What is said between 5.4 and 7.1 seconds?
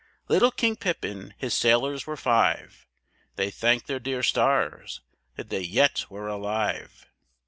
they yet were alive.